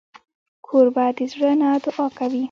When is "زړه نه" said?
1.31-1.69